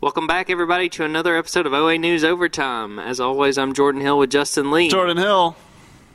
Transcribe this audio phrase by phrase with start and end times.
[0.00, 2.98] Welcome back, everybody, to another episode of OA News Overtime.
[3.00, 4.88] As always, I'm Jordan Hill with Justin Lee.
[4.88, 5.56] Jordan Hill,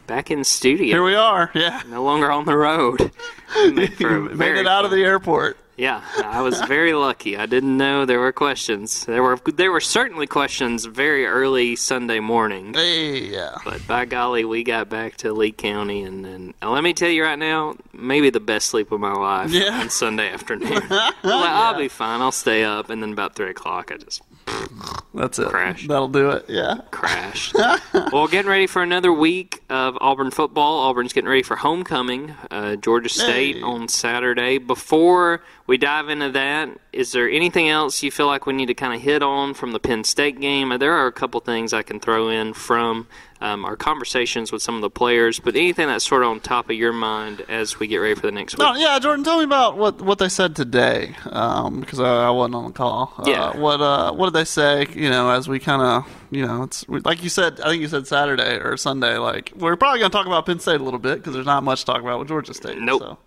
[0.08, 0.86] Back in studio.
[0.88, 1.52] here we are.
[1.54, 3.12] Yeah, no longer on the road.
[3.56, 5.58] Made made it out of the airport.
[5.76, 7.36] Yeah, I was very lucky.
[7.36, 9.06] I didn't know there were questions.
[9.06, 12.76] There were there were certainly questions very early Sunday morning.
[12.78, 13.56] Yeah.
[13.66, 17.24] But by golly, we got back to Lee County, and, and let me tell you
[17.24, 19.80] right now, maybe the best sleep of my life Yeah.
[19.82, 20.74] on Sunday afternoon.
[20.90, 22.22] I'm like, I'll be fine.
[22.22, 24.22] I'll stay up, and then about three o'clock, I just
[25.14, 25.48] That's it.
[25.50, 25.88] Crash.
[25.88, 26.46] That'll do it.
[26.48, 26.82] Yeah.
[26.92, 27.54] Crash.
[28.12, 30.80] well, getting ready for another week of Auburn football.
[30.90, 33.62] Auburn's getting ready for homecoming, uh, Georgia State Hey.
[33.62, 34.58] on Saturday.
[34.58, 38.74] Before we dive into that, is there anything else you feel like we need to
[38.74, 40.76] kind of hit on from the Penn State game?
[40.80, 43.08] There are a couple things I can throw in from
[43.44, 46.70] um, our conversations with some of the players, but anything that's sort of on top
[46.70, 48.66] of your mind as we get ready for the next week?
[48.66, 52.30] No, yeah, Jordan, tell me about what, what they said today, um, because I, I
[52.30, 53.14] wasn't on the call.
[53.18, 53.58] Uh, Yeah.
[53.58, 54.88] What uh, what did they say?
[54.94, 57.60] You know, as we kind of, you know, it's like you said.
[57.60, 59.18] I think you said Saturday or Sunday.
[59.18, 61.64] Like we're probably going to talk about Penn State a little bit because there's not
[61.64, 62.80] much to talk about with Georgia State.
[62.80, 63.02] Nope.
[63.02, 63.18] So.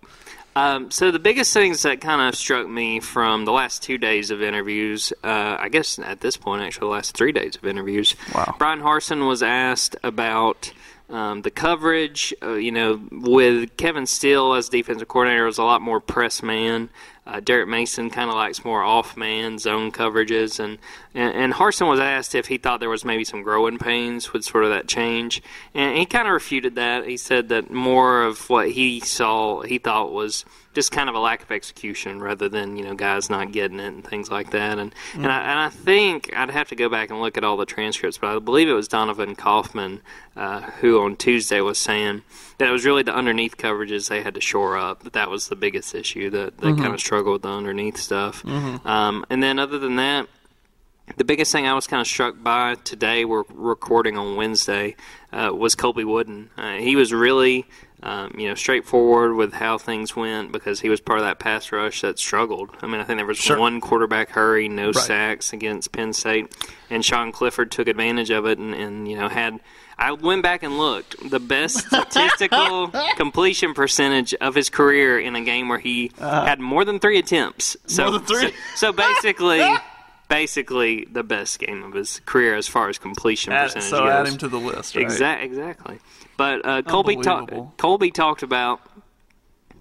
[0.57, 4.31] Um, so the biggest things that kind of struck me from the last two days
[4.31, 8.15] of interviews, uh, I guess at this point, actually the last three days of interviews,
[8.33, 8.55] Wow.
[8.57, 10.73] Bryan Harsin was asked about
[11.11, 12.33] um, the coverage.
[12.41, 16.89] Uh, you know, with Kevin Steele as defensive coordinator, was a lot more press man.
[17.27, 20.79] Uh, Derek Mason kind of likes more off man zone coverages, and,
[21.17, 24.45] and and Harsin was asked if he thought there was maybe some growing pains with
[24.45, 25.41] sort of that change,
[25.73, 27.07] and he kind of refuted that.
[27.07, 31.19] He said that more of what he saw, he thought was just kind of a
[31.19, 34.77] lack of execution rather than you know guys not getting it and things like that.
[34.77, 37.57] And and, I, and I think I'd have to go back and look at all
[37.57, 40.01] the transcripts, but I believe it was Donovan Kaufman
[40.35, 42.21] uh, who on Tuesday was saying
[42.59, 45.01] that it was really the underneath coverages they had to shore up.
[45.03, 48.45] That that was the biggest issue that they kind of struggled with the underneath stuff.
[48.45, 50.27] Um, and then other than that.
[51.15, 54.95] The biggest thing I was kind of struck by today, we're recording on Wednesday,
[55.31, 56.49] uh, was Colby Wooden.
[56.57, 57.65] Uh, he was really,
[58.03, 61.71] um, you know, straightforward with how things went because he was part of that pass
[61.71, 62.69] rush that struggled.
[62.81, 63.57] I mean, I think there was Sure.
[63.57, 66.53] one quarterback hurry, no sacks against Penn State,
[66.89, 69.59] and Sean Clifford took advantage of it and, and you know had.
[69.97, 71.15] I went back and looked.
[71.31, 76.85] The best statistical completion percentage of his career in a game where he had more
[76.85, 77.75] than three attempts.
[77.87, 78.03] So.
[78.03, 78.51] More than three?
[78.75, 79.59] So, so basically,
[80.29, 84.09] basically the best game of his career as far as completion Add, percentage so goes.
[84.11, 84.95] add him to the list.
[84.95, 85.03] Right?
[85.03, 85.99] Exact, exactly.
[86.37, 87.53] But uh, Colby talked.
[87.77, 88.81] Colby talked about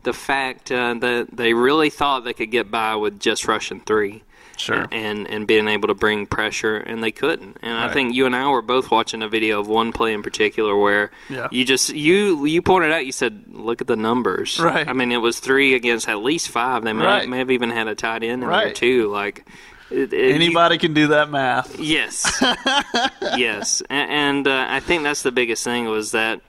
[0.05, 4.23] the fact uh, that they really thought they could get by with just rushing three.
[4.59, 4.87] Sure.
[4.91, 7.59] And and being able to bring pressure, and they couldn't.
[7.61, 10.23] And I think you and I were both watching a video of one play in
[10.23, 11.49] particular where Yeah.
[11.51, 13.05] you just you you pointed out.
[13.05, 14.89] You said, "Look at the numbers." Right.
[14.89, 16.85] I mean, it was three against at least five.
[16.85, 17.29] They may, Right.
[17.29, 18.75] may have even had a tight end in there Right.
[18.75, 19.09] too.
[19.09, 19.47] Like
[19.91, 21.79] it, it- you- Anybody can do that math.
[21.79, 22.25] Yes,
[23.37, 26.41] yes, A- and uh, I think that's the biggest thing was that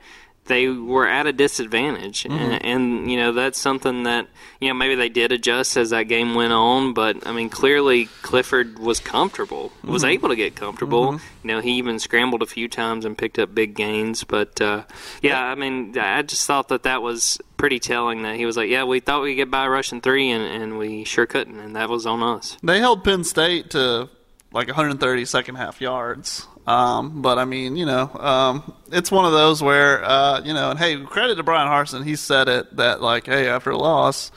[0.47, 2.33] they were at a disadvantage, mm-hmm.
[2.33, 4.27] and, and you know that's something that
[4.59, 8.05] you know maybe they did adjust as that game went on, but I mean clearly
[8.21, 10.11] Clifford was comfortable, was mm-hmm.
[10.11, 11.13] able to get comfortable.
[11.13, 11.47] Mm-hmm.
[11.47, 14.83] You know he even scrambled a few times and picked up big gains, but uh,
[15.21, 18.69] yeah, I mean I just thought that that was pretty telling that he was like,
[18.69, 21.75] yeah, we thought we could get by rushing three, and, and we sure couldn't, and
[21.75, 22.57] that was on us.
[22.63, 24.09] They held Penn State to
[24.51, 26.47] like 130 second half yards.
[26.67, 30.69] Um, but I mean, you know, um, it's one of those where, uh, you know,
[30.71, 32.03] and hey, credit to Bryan Harsin.
[32.03, 34.31] He said it that like, hey, after a loss,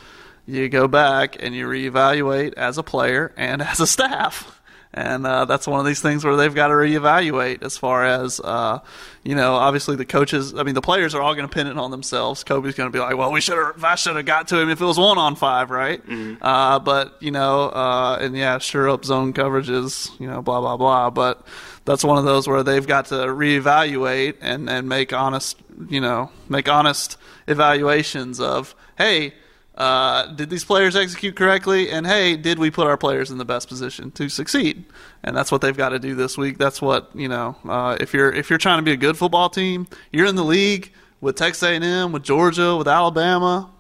[0.47, 4.57] you go back and you reevaluate as a player and as a staff.
[4.93, 8.41] And uh, that's one of these things where they've got to reevaluate as far as,
[8.41, 8.81] uh,
[9.23, 10.53] you know, obviously the coaches.
[10.53, 12.43] I mean, the players are all going to pin it on themselves.
[12.43, 14.69] Kobe's going to be like, "Well, we should have, I should have got to him
[14.69, 16.03] if it was one on five, right?"
[16.43, 20.77] Uh, but you know, uh, and yeah, sure up zone coverages, you know, blah blah
[20.77, 21.11] blah.
[21.11, 21.47] But
[21.91, 25.59] that's one of those where they've got to reevaluate and and make honest,
[25.89, 29.35] you know, make honest evaluations of, hey.
[29.77, 31.91] Uh, did these players execute correctly?
[31.91, 34.85] And hey, did we put our players in the best position to succeed?
[35.23, 36.59] And that's what they've got to do this week.
[36.59, 37.57] That's what you know.
[37.67, 40.45] Uh, if you're if you're trying to be a good football team, you're in the
[40.45, 43.71] league with Texas A&M, with Georgia, with Alabama.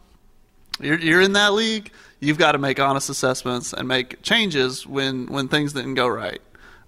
[0.80, 1.90] You're you're in that league.
[2.18, 6.40] You've got to make honest assessments and make changes when when things didn't go right.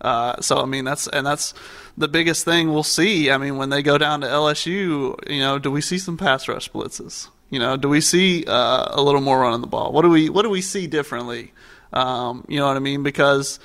[0.03, 1.55] Uh, so I mean that's and that's
[1.97, 3.31] the biggest thing we'll see.
[3.31, 6.49] I mean when they go down to LSU, you know, do we see some pass
[6.49, 7.29] rush blitzes?
[7.51, 9.93] You know, do we see uh, a little more running the ball?
[9.93, 11.53] What do we what do we see differently?
[11.93, 13.03] Um, you know what I mean?
[13.03, 13.61] Because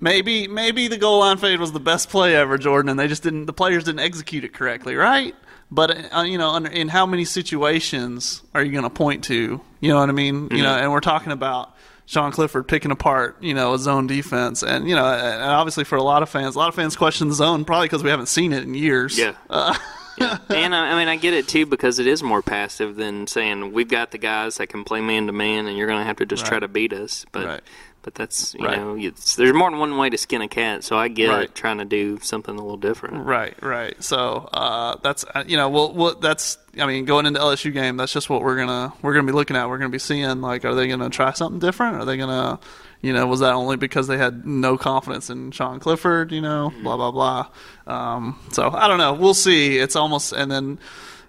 [0.00, 3.22] maybe maybe the goal line fade was the best play ever, Jordan, and they just
[3.22, 5.34] didn't the players didn't execute it correctly, right?
[5.70, 9.60] But uh, you know, under, in how many situations are you going to point to?
[9.80, 10.48] You know what I mean?
[10.50, 11.74] You know, and we're talking about
[12.10, 15.94] Sean Clifford picking apart, you know, a zone defense, and you know, and obviously for
[15.94, 18.26] a lot of fans, a lot of fans question the zone probably because we haven't
[18.26, 19.16] seen it in years.
[19.16, 19.34] Yeah.
[19.48, 19.78] Uh,
[20.18, 20.38] yeah.
[20.48, 23.72] And I, I mean, I get it too because it is more passive than saying
[23.72, 26.16] we've got the guys that can play man to man, and you're going to have
[26.16, 27.26] to just try to beat us.
[27.30, 27.60] But Right.
[28.02, 28.78] But that's you Right.
[28.78, 30.84] know, it's, there's more than one way to skin a cat.
[30.84, 31.42] So I get Right.
[31.44, 33.26] it, trying to do something a little different.
[33.26, 34.02] Right, right.
[34.02, 37.96] So uh, that's uh, you know, well, well, that's I mean, going into LSU game,
[37.96, 39.68] that's just what we're gonna we're gonna be looking at.
[39.68, 41.96] We're gonna be seeing like, are they gonna try something different?
[41.96, 42.60] Are they gonna,
[43.02, 46.32] you know, was that only because they had no confidence in Sean Clifford?
[46.32, 47.48] You know, blah blah blah.
[47.86, 49.14] Um, so I don't know.
[49.14, 49.78] We'll see.
[49.78, 50.78] It's almost and then.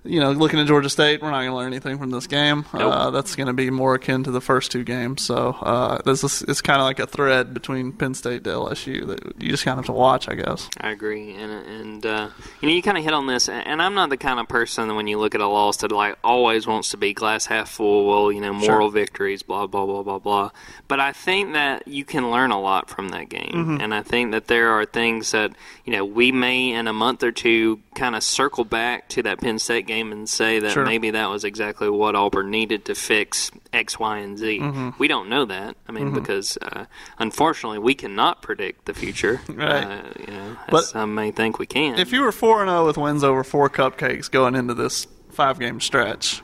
[0.03, 2.65] You know, looking at Georgia State, we're not going to learn anything from this game.
[2.74, 2.92] Nope.
[2.92, 5.21] Uh, that's going to be more akin to the first two games.
[5.21, 9.06] So uh, this is it's kind of like a thread between Penn State to LSU
[9.06, 10.68] that you just kind of have to watch, I guess.
[10.80, 12.30] I agree, and and uh,
[12.62, 14.88] you know you kind of hit on this, and I'm not the kind of person
[14.88, 17.69] that when you look at a loss that like always wants to be glass half
[17.69, 18.07] full.
[18.07, 20.50] Well, you know, moral victories, blah blah blah blah blah.
[20.88, 23.81] But I think that you can learn a lot from that game, Mm-hmm.
[23.81, 25.51] and I think that there are things that
[25.86, 29.39] you know we may in a month or two kind of circle back to that
[29.39, 30.86] Penn State game and say that Sure.
[30.86, 34.60] maybe that was exactly what Auburn needed to fix X, Y, and Z.
[34.60, 34.90] Mm-hmm.
[35.00, 35.76] We don't know that.
[35.88, 36.86] I mean, because uh,
[37.20, 39.42] unfortunately we cannot predict the future.
[39.50, 39.84] Right.
[39.84, 42.00] Uh, you know, as But some may think we can.
[42.00, 45.60] If you were four and zero with wins over four cupcakes going into this five
[45.60, 46.42] game stretch,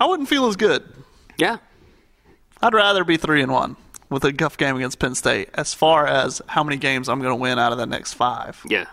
[0.00, 0.82] I wouldn't feel as good.
[1.36, 1.58] yeah,
[2.62, 3.76] I'd rather be three and one
[4.10, 5.50] with a tough game against Penn State.
[5.54, 8.60] As far as how many games I'm going to win out of the next five,
[8.66, 8.86] yeah,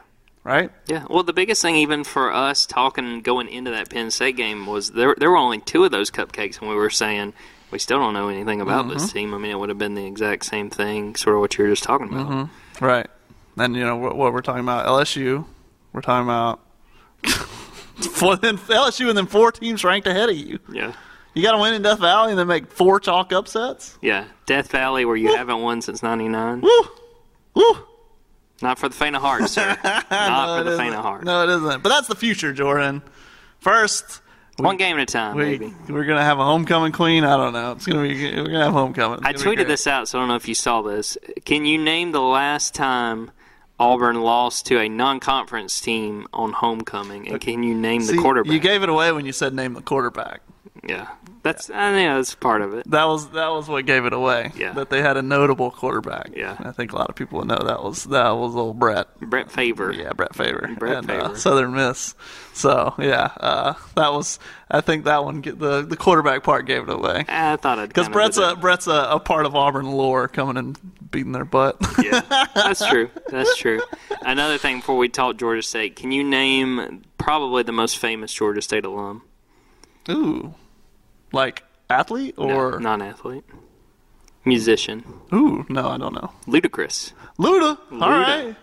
[0.46, 0.72] right?
[0.88, 1.06] yeah.
[1.10, 4.92] Well, the biggest thing, even for us talking going into that Penn State game, was
[4.92, 5.14] there.
[5.18, 7.34] There were only two of those cupcakes, and we were saying
[7.72, 9.18] we still don't know anything about this Mm-hmm.
[9.18, 9.34] team.
[9.34, 11.70] I mean, it would have been the exact same thing, sort of what you were
[11.72, 12.30] just talking about.
[12.30, 12.86] Mm-hmm.
[12.86, 13.08] Right.
[13.58, 15.46] And you know what, what we're talking about LSU.
[15.92, 16.60] We're talking about
[17.96, 20.60] LSU and then four teams ranked ahead of you.
[20.72, 20.94] Yeah,
[21.34, 23.98] You got to win in Death Valley and then make four chalk upsets.
[24.02, 24.26] yeah.
[24.46, 26.62] Death Valley, where you haven't won since '99.
[26.62, 26.82] Woo,
[27.56, 27.78] woo.
[28.62, 29.78] Not for the faint of heart, sir.
[29.84, 30.82] Not No, for the isn't.
[30.84, 31.24] faint of heart.
[31.24, 31.84] No, it isn't.
[31.84, 33.02] But that's the future, Jordan.
[33.60, 34.22] First,
[34.58, 35.74] One game at a time, we maybe.
[35.90, 37.24] we're gonna have a homecoming queen.
[37.26, 37.74] I don't know.
[37.74, 39.20] It's gonna be we're gonna have homecoming.
[39.26, 41.18] It's I tweeted this out, so I don't know if you saw this.
[41.44, 43.32] Can you name the last time
[43.80, 48.22] Auburn lost to a non-conference team on homecoming, and uh, can you name See, the
[48.22, 48.54] quarterback?
[48.54, 50.42] You gave it away when you said name the quarterback.
[50.88, 51.08] Yeah,
[51.42, 52.90] that's I think that's part of it.
[52.92, 54.52] That was that was what gave it away.
[54.56, 54.74] Yeah.
[54.74, 56.32] That they had a notable quarterback.
[56.36, 56.56] Yeah.
[56.60, 59.08] I think a lot of people would know that was that was old Brett.
[59.20, 59.92] Brett Favre.
[59.94, 60.70] Yeah, Brett Favre.
[60.78, 61.38] Brett and, Uh, Favre.
[61.38, 62.14] Southern Miss.
[62.54, 64.38] So yeah, uh, that was.
[64.70, 67.26] I think that one the the quarterback part gave it away.
[67.28, 68.56] I thought I'd Because Brett's a.
[68.56, 70.78] Brett's a, a part of Auburn lore coming and
[71.10, 71.78] beating their butt.
[72.04, 72.22] yeah,
[72.54, 73.10] that's true.
[73.30, 73.82] That's true.
[74.22, 78.62] Another thing before we talk Georgia State, can you name probably the most famous Georgia
[78.62, 79.24] State alum?
[80.10, 80.54] Ooh,
[81.36, 83.44] like athlete No, or non-athlete,
[84.44, 85.04] musician,
[85.34, 86.32] ooh, no, I don't know.
[86.48, 87.14] Ludacris.
[87.38, 87.78] Luda.
[87.92, 88.24] All Luda.
[88.46, 88.56] right.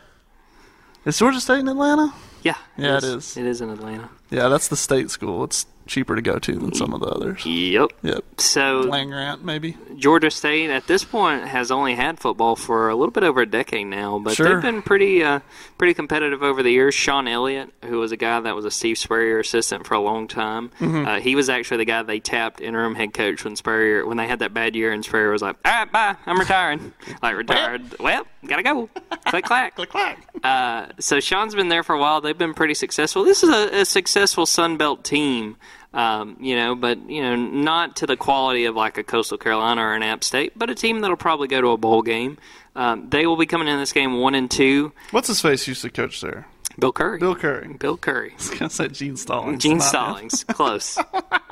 [1.04, 2.12] Is Georgia State in Atlanta?
[2.42, 3.36] Yeah, Yeah, it is.
[3.36, 4.08] It is in Atlanta.
[4.30, 5.44] Yeah, that's the state school.
[5.44, 7.44] It's cheaper to go to than some of the others.
[7.44, 7.90] Yep.
[8.02, 8.24] Yep.
[8.38, 9.76] So Land grant, maybe.
[9.96, 13.46] Georgia State at this point has only had football for a little bit over a
[13.46, 14.48] decade now, but Sure.
[14.54, 15.40] they've been pretty uh,
[15.78, 16.94] pretty competitive over the years.
[16.94, 20.28] Shawn Elliott, who was a guy that was a Steve Spurrier assistant for a long
[20.28, 21.06] time, Mm-hmm.
[21.06, 24.26] uh, he was actually the guy they tapped interim head coach when Spurrier when they
[24.26, 26.92] had that bad year, and Spurrier was like, "All right, bye, I'm retiring."
[27.22, 27.82] like retired.
[28.00, 28.88] well, gotta go.
[29.26, 29.74] Click clack.
[29.76, 30.26] Click clack.
[30.42, 32.20] Uh, so Shawn's been there for a while.
[32.20, 33.24] They've been pretty successful.
[33.24, 35.56] This is a, a successful Sun Belt team,
[35.94, 39.82] um, you know, but you know, not to the quality of like a Coastal Carolina
[39.82, 42.38] or an App State, but a team that'll probably go to a bowl game.
[42.74, 44.92] Um, they will be coming in this game one and two.
[45.10, 46.46] What's his face used to coach there?
[46.78, 47.18] Bill Curry.
[47.18, 47.74] Bill Curry.
[47.74, 48.30] Bill Curry.
[48.32, 49.62] I was gonna say Gene Stallings.
[49.62, 49.80] Gene.
[49.80, 50.44] Stallings.
[50.44, 50.98] Close.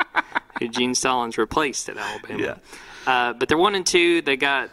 [0.71, 2.43] Gene Stallings replaced at Alabama.
[2.43, 2.57] Yeah.
[3.07, 4.23] Uh, but they're one and two.
[4.23, 4.71] They got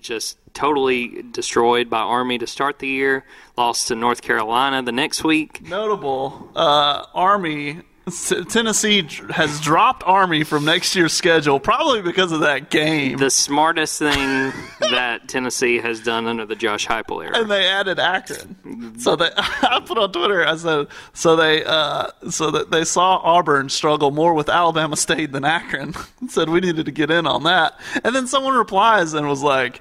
[0.00, 3.24] just totally destroyed by Army to start the year.
[3.56, 5.62] Lost to North Carolina the next week.
[5.62, 7.80] Notable uh, Army.
[8.48, 13.16] Tennessee has dropped Army from next year's schedule, probably because of that game.
[13.18, 17.38] The smartest thing that Tennessee has done under the Josh Heupel era.
[17.38, 18.98] and they added Akron.
[18.98, 20.46] So they, I put on Twitter.
[20.46, 25.32] I said, so they, uh, so that they saw Auburn struggle more with Alabama State
[25.32, 25.94] than Akron.
[26.28, 27.78] said we needed to get in on that.
[28.04, 29.80] And then someone replies and was like,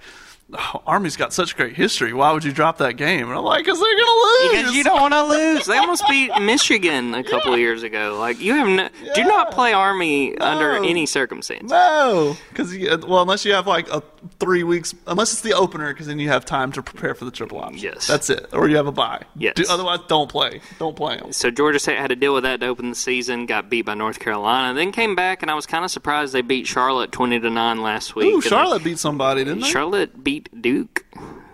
[0.57, 2.13] oh, "Army's got such great history.
[2.13, 4.83] Why would you drop that game?" And I'm like, "Cause they're gonna lose." Because you
[4.83, 5.65] don't want to lose.
[5.65, 8.17] They almost beat Michigan a couple of years ago.
[8.19, 11.71] Like you have no, do not play Army under any circumstance.
[11.71, 14.03] No, because well, unless you have like a
[14.39, 17.31] three weeks, unless it's the opener, because then you have time to prepare for the
[17.31, 17.83] triple option.
[17.83, 18.07] Yes.
[18.07, 18.47] that's it.
[18.53, 19.23] Or you have a bye.
[19.35, 19.55] Yes.
[19.55, 20.61] Do, otherwise, don't play.
[20.79, 21.31] Don't play them.
[21.33, 23.45] So Georgia State had to deal with that to open the season.
[23.45, 26.41] Got beat by North Carolina, then came back, and I was kind of surprised they
[26.41, 28.33] beat Charlotte twenty to nine last week.
[28.33, 29.69] Ooh, Charlotte beat somebody, didn't they?
[29.69, 31.05] Charlotte beat Duke.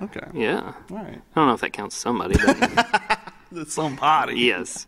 [0.02, 0.28] okay.
[0.34, 1.22] Yeah, All right.
[1.36, 2.36] I don't know if that counts somebody.
[3.52, 4.40] But somebody.
[4.40, 4.88] yes.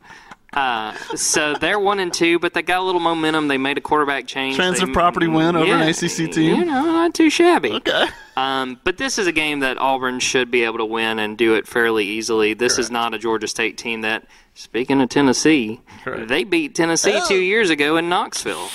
[0.53, 3.47] Uh, so they're one and two, but they got a little momentum.
[3.47, 4.57] They made a quarterback change.
[4.57, 6.59] Transitive They- property win over an ACC team.
[6.59, 7.71] You know, not too shabby.
[7.71, 8.07] Okay.
[8.35, 11.55] Um, but this is a game that Auburn should be able to win and do
[11.55, 12.53] it fairly easily.
[12.53, 16.27] This is not a Georgia State team that, speaking of Tennessee, Correct.
[16.27, 17.25] they beat Tennessee Yeah.
[17.27, 18.69] two years ago in Knoxville.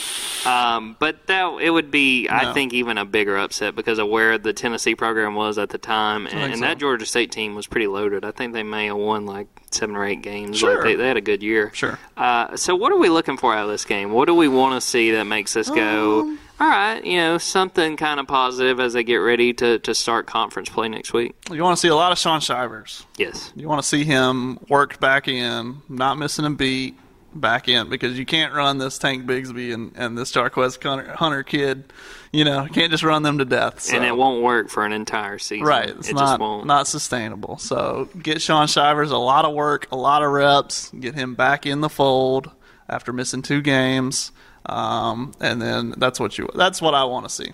[0.44, 4.38] Um, but that it would be, I think, even a bigger upset because of where
[4.38, 6.60] the Tennessee program was at the time, and, and so.
[6.60, 8.24] that Georgia State team was pretty loaded.
[8.24, 10.56] I think they may have won like seven or eight games.
[10.58, 10.76] Sure.
[10.76, 11.72] Like they, they had a good year.
[11.74, 11.98] Sure.
[12.16, 14.12] Uh, so what are we looking for out of this game?
[14.12, 17.38] What do we want to see that makes us go, Um, all right, you know,
[17.38, 21.34] something kind of positive as they get ready to, to start conference play next week?
[21.50, 23.04] You want to see a lot of Shaun Shivers.
[23.18, 23.52] Yes.
[23.54, 26.98] You want to see him worked back in, not missing a beat
[27.34, 31.42] back in, because you can't run this Tank Bigsby and, and this Jarquez Hunter, Hunter
[31.42, 31.92] kid.
[32.32, 33.80] You know, you can't just run them to death.
[33.80, 33.96] So.
[33.96, 35.66] And it won't work for an entire season.
[35.66, 36.66] Right, it's it not just won't.
[36.66, 37.58] not sustainable.
[37.58, 41.66] So get Shaun Shivers a lot of work, a lot of reps, get him back
[41.66, 42.50] in the fold
[42.88, 44.32] after missing two games,
[44.68, 47.52] um, and then that's what you that's what I want to see.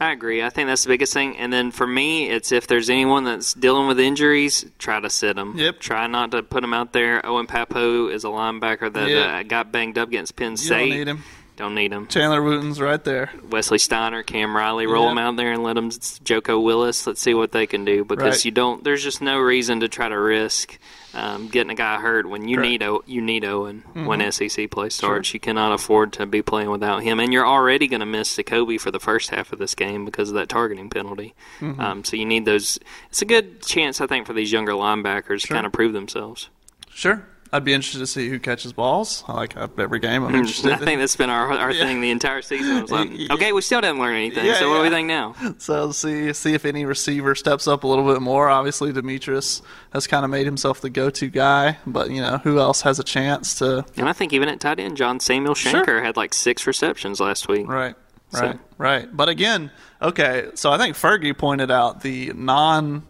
[0.00, 0.42] I agree.
[0.42, 1.36] I think that's the biggest thing.
[1.36, 5.36] And then for me, it's if there's anyone that's dealing with injuries, try to sit
[5.36, 5.56] them.
[5.56, 5.78] Yep.
[5.78, 7.24] Try not to put them out there.
[7.24, 9.28] Owen Pappoe is a linebacker that Yep.
[9.28, 10.88] uh, got banged up against Penn State.
[10.88, 11.22] don't need him.
[11.56, 12.08] Don't need him.
[12.08, 13.30] Chandler Wooten's right there.
[13.48, 15.10] Wesley Steiner, Cam Riley, roll Yep.
[15.12, 15.92] them out there and let them
[16.24, 17.06] Joko Willis.
[17.06, 18.44] Let's see what they can do because Right.
[18.46, 18.82] you don't.
[18.82, 20.76] There's just no reason to try to risk
[21.14, 22.70] um, getting a guy hurt when you Correct.
[22.70, 24.48] need o, you need Owen when Mm-hmm.
[24.48, 25.32] SEC play starts.
[25.32, 28.80] You cannot afford to be playing without him, and you're already going to miss Zakoby
[28.80, 31.34] for the first half of this game because of that targeting penalty.
[31.60, 31.80] Mm-hmm.
[31.80, 32.78] Um, so you need those.
[33.10, 36.48] It's a good chance, I think, for these younger linebackers to kind of prove themselves.
[36.90, 39.22] Sure, I'd be interested to see who catches balls.
[39.28, 40.24] I like every game.
[40.24, 40.38] I'm hmm.
[40.38, 40.72] interested.
[40.72, 41.84] I think that's been our our Yeah.
[41.86, 42.86] thing the entire season.
[42.86, 43.28] Like, Yeah.
[43.34, 44.44] okay, we still didn't learn anything.
[44.44, 44.94] Yeah, so what do we yeah.
[44.94, 45.54] think now?
[45.58, 48.48] So see see if any receiver steps up a little bit more.
[48.48, 52.82] Obviously, Demetris has kind of made himself the go-to guy, but you know who else
[52.82, 53.84] has a chance to?
[53.96, 56.02] And I think even at tight end, John Samuel Shenker Sure.
[56.02, 57.68] had like six receptions last week.
[57.68, 57.94] Right,
[58.30, 59.16] So- right, right.
[59.16, 59.70] But again,
[60.02, 60.48] okay.
[60.54, 63.04] So I think Fergie pointed out the non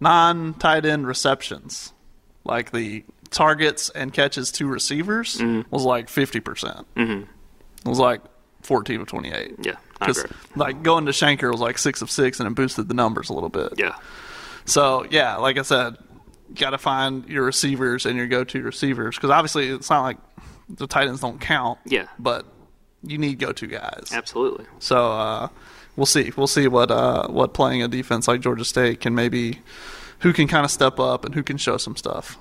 [0.00, 1.92] non tight end receptions,
[2.44, 5.68] like the targets and catches to receivers, Mm-hmm.
[5.74, 6.86] was like fifty percent.
[6.96, 7.22] Mm-hmm.
[7.22, 8.20] It was like
[8.62, 9.56] fourteen of twenty-eight.
[9.62, 10.24] Yeah, Because
[10.56, 13.32] like going to Shenker was like six of six, and it boosted the numbers a
[13.34, 13.74] little bit.
[13.76, 13.96] Yeah,
[14.64, 15.96] So yeah, like I said,
[16.54, 20.18] got to find your receivers and your go-to receivers because obviously it's not like
[20.68, 21.78] the Titans don't count.
[21.84, 22.06] Yeah.
[22.18, 22.46] but
[23.02, 24.10] you need go-to guys.
[24.12, 24.64] absolutely.
[24.78, 25.48] So uh,
[25.96, 26.32] we'll see.
[26.36, 29.60] We'll see what uh, what playing a defense like Georgia State can maybe
[30.20, 32.38] who can kind of step up and who can show some stuff.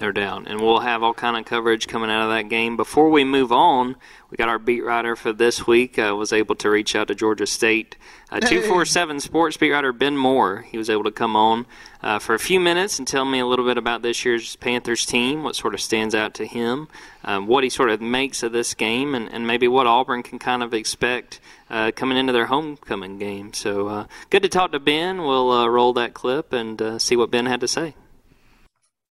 [0.00, 0.44] No doubt.
[0.46, 2.76] And we'll have all kind of coverage coming out of that game.
[2.76, 3.94] Before we move on,
[4.30, 5.98] we got our beat writer for this week.
[5.98, 7.96] Uh, was able to reach out to Georgia State.
[8.30, 10.62] Uh, 247 Sports beat writer Ben Moore.
[10.62, 11.66] He was able to come on
[12.02, 15.06] uh, for a few minutes and tell me a little bit about this year's Panthers
[15.06, 16.88] team, what sort of stands out to him,
[17.24, 20.40] um, what he sort of makes of this game, and, and maybe what Auburn can
[20.40, 23.52] kind of expect uh, coming into their homecoming game.
[23.52, 25.18] So uh, good to talk to Ben.
[25.18, 27.94] We'll uh, roll that clip and uh, see what Ben had to say.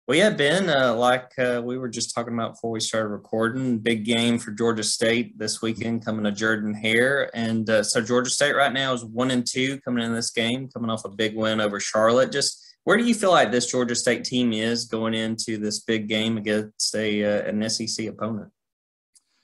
[0.08, 3.78] Well, yeah, Ben, uh, like uh, we were just talking about before we started recording,
[3.78, 7.30] big game for Georgia State this weekend coming to Jordan Hare.
[7.34, 10.90] And so Georgia State right now is one and two coming in this game, coming
[10.90, 12.32] off a big win over Charlotte.
[12.32, 16.10] Just where do you feel like this Georgia State team is going into this big
[16.10, 18.52] game against a an SEC opponent?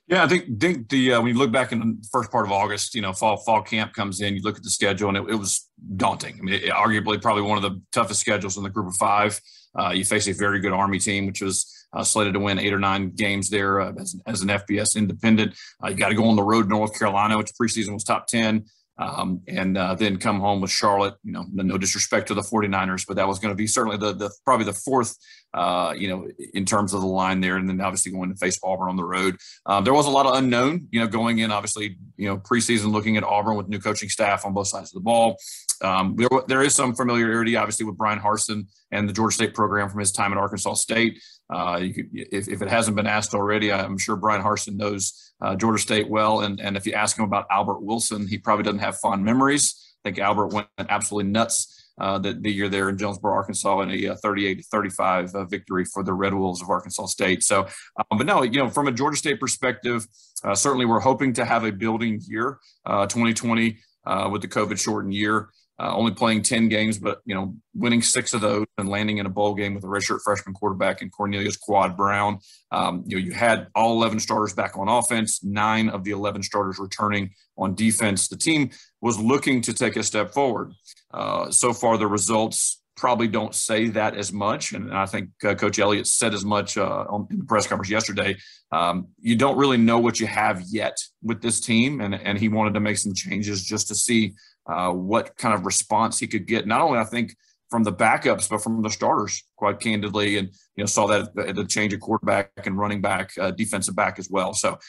[0.08, 2.52] Yeah, I think think the uh, when you look back in the first part of
[2.52, 4.36] August, you know, fall fall camp comes in.
[4.36, 6.38] You look at the schedule, and it, it was daunting.
[6.40, 9.40] I mean, it, arguably probably one of the toughest schedules in the group of five.
[9.78, 12.74] Uh, you face a very good Army team, which was uh, slated to win eight
[12.74, 15.56] or nine games there uh, as, as an FBS independent.
[15.84, 18.28] Uh, you got to go on the road to North Carolina, which preseason was top
[18.28, 18.66] ten.
[19.00, 21.16] Um, and uh, then come home with Charlotte.
[21.24, 24.14] You know, no disrespect to the 49ers, but that was going to be certainly the,
[24.14, 25.16] the probably the fourth,
[25.54, 27.58] uh, you know, in terms of the line there.
[27.58, 29.38] And then obviously going to face Auburn on the road.
[29.66, 31.52] Um, there was a lot of unknown, you know, going in.
[31.52, 34.96] Obviously, you know, preseason looking at Auburn with new coaching staff on both sides of
[34.96, 35.38] the ball.
[35.82, 39.90] Um, there, there is some familiarity, obviously, with Bryan Harsin and the Georgia State program
[39.90, 41.22] from his time at Arkansas State.
[41.50, 45.56] Uh, could, if, if it hasn't been asked already, I'm sure Bryan Harsin knows uh,
[45.56, 46.42] Georgia State well.
[46.42, 49.76] And, and if you ask him about Albert Wilson, he probably doesn't have fond memories.
[50.04, 53.92] I think Albert went absolutely nuts uh, the, the year there in Jonesboro, Arkansas, in
[53.92, 57.44] a uh, 38 to 35 uh, victory for the Red Wolves of Arkansas State.
[57.44, 57.68] So,
[57.98, 60.06] um, but no, you know, from a Georgia State perspective,
[60.44, 63.78] uh, certainly we're hoping to have a building year, uh, 2020.
[64.08, 65.50] uh, with the COVID shortened year.
[65.80, 69.28] Uh, only playing 10 games, but you know, winning six of those and landing in
[69.28, 72.40] a bowl game with a redshirt freshman quarterback in Cornelius Quad Brown.
[72.72, 76.42] Um, you know, you had all 11 starters back on offense, nine of the 11
[76.42, 77.30] starters returning
[77.60, 78.28] on defense.
[78.28, 80.74] The team was looking to take a step forward.
[81.14, 84.74] Uh, so far, the results probably don't say that as much.
[84.74, 87.92] And I think uh, Coach Elliott said as much uh, on, in the press conference
[87.92, 88.36] yesterday.
[88.72, 92.50] Um, you don't really know what you have yet with this team, and, and he
[92.50, 94.34] wanted to make some changes just to see
[94.68, 96.68] uh, what kind of response he could get.
[96.68, 97.36] Not only, I think,
[97.70, 100.38] from the backups, but from the starters, quite candidly.
[100.38, 103.96] And, you know, saw that at the change of quarterback and running back, uh, defensive
[103.96, 104.54] back as well.
[104.54, 104.80] So,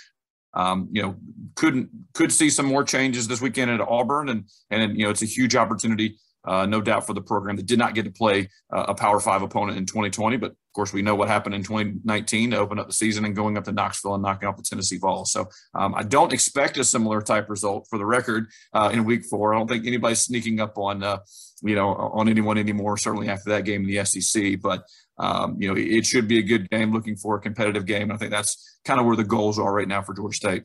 [0.54, 1.16] um, you know,
[1.56, 5.22] couldn't could see some more changes this weekend at Auburn, and and you know, it's
[5.22, 8.48] a huge opportunity uh, no doubt for the program that did not get to play
[8.72, 10.36] uh, a Power Five opponent in 2020.
[10.38, 13.58] But course, we know what happened in 2019 to open up the season and going
[13.58, 15.32] up to Knoxville and knocking out the Tennessee Vols.
[15.32, 19.24] So um, I don't expect a similar type result for the record uh, in Week
[19.24, 19.52] Four.
[19.52, 21.18] I don't think anybody's sneaking up on uh,
[21.62, 22.96] you know on anyone anymore.
[22.96, 24.84] Certainly after that game in the SEC, but
[25.18, 26.92] um, you know it should be a good game.
[26.92, 28.12] Looking for a competitive game.
[28.12, 30.62] I think that's kind of where the goals are right now for Georgia State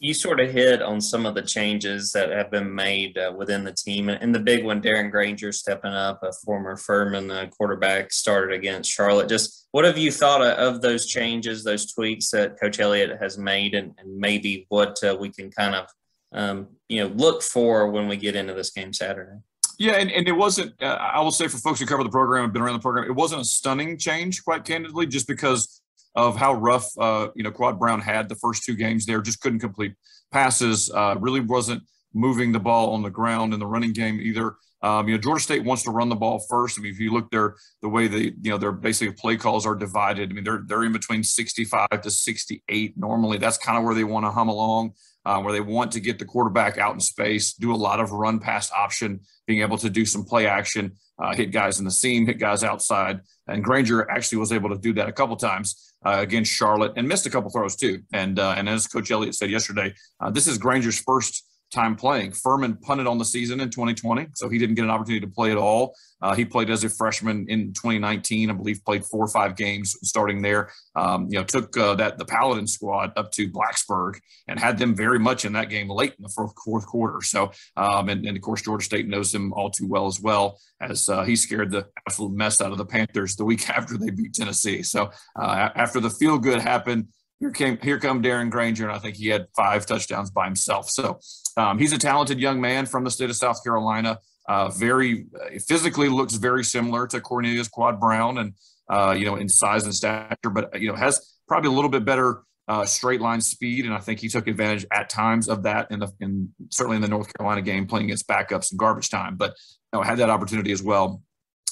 [0.00, 3.64] you sort of hit on some of the changes that have been made uh, within
[3.64, 4.08] the team.
[4.08, 8.92] And the big one, Darren Grainger stepping up, a former Furman uh, quarterback, started against
[8.92, 9.28] Charlotte.
[9.28, 13.74] Just what have you thought of those changes, those tweaks that Coach Elliott has made,
[13.74, 15.88] and, and maybe what uh, we can kind of
[16.32, 19.38] um, you know look for when we get into this game Saturday?
[19.78, 20.80] Yeah, and, and it wasn't.
[20.82, 23.04] Uh, I will say for folks who cover the program and been around the program,
[23.04, 25.77] it wasn't a stunning change, quite candidly, just because
[26.18, 29.22] of how rough uh, you know Quad Brown had the first two games there.
[29.22, 29.94] Just couldn't complete
[30.32, 30.90] passes.
[30.90, 31.82] Uh, really wasn't
[32.12, 34.56] moving the ball on the ground in the running game either.
[34.82, 36.78] Um, you know, Georgia State wants to run the ball first.
[36.78, 39.64] I mean, if you look there, the way the you know their basically play calls
[39.64, 40.30] are divided.
[40.30, 43.38] I mean, they're they're in between 65 to 68 normally.
[43.38, 44.94] That's kind of where they want to hum along,
[45.24, 48.10] uh, where they want to get the quarterback out in space, do a lot of
[48.10, 51.90] run pass option, being able to do some play action, uh, hit guys in the
[51.90, 53.20] seam, hit guys outside.
[53.46, 57.08] And Grainger actually was able to do that a couple times uh, against Charlotte and
[57.08, 58.02] missed a couple throws too.
[58.12, 62.32] And uh, and as Coach Elliott said yesterday, uh, this is Grainger's first time playing.
[62.32, 65.50] Furman punted on the season in 2020, so he didn't get an opportunity to play
[65.50, 65.94] at all.
[66.20, 69.96] Uh, he played as a freshman in 2019, I believe, played four or five games
[70.02, 70.70] starting there.
[70.96, 74.96] Um, you know, took uh, that the Paladin squad up to Blacksburg and had them
[74.96, 77.22] very much in that game late in the fourth, fourth quarter.
[77.22, 80.58] So, um, and, and, of course, Georgia State knows him all too well as well,
[80.80, 84.10] as uh, he scared the absolute mess out of the Panthers the week after they
[84.10, 84.82] beat Tennessee.
[84.82, 87.08] So, uh, after the feel good happened,
[87.40, 90.90] here came here come Darren Grainger, and I think he had five touchdowns by himself.
[90.90, 91.20] So
[91.56, 94.18] um, he's a talented young man from the state of South Carolina.
[94.48, 98.54] Uh, very uh, physically looks very similar to Cornelius Quad Brown, and
[98.90, 102.04] uh, you know in size and stature, but you know has probably a little bit
[102.04, 105.90] better uh, straight line speed, and I think he took advantage at times of that
[105.90, 109.36] in the in certainly in the North Carolina game, playing against backups and garbage time,
[109.36, 109.54] but
[109.92, 111.22] you know, had that opportunity as well